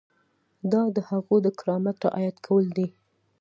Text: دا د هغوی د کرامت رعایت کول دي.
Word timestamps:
دا 0.71 0.81
د 0.95 0.97
هغوی 1.09 1.39
د 1.43 1.47
کرامت 1.59 1.95
رعایت 2.05 2.37
کول 2.45 2.65
دي. 2.77 2.87